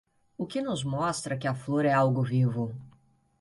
O 0.43 0.47
que 0.51 0.61
nos 0.67 0.83
mostra 0.93 1.37
que 1.39 1.47
a 1.47 1.53
flor 1.63 1.83
é 1.85 1.93
algo 1.93 2.23
vivo? 2.33 2.65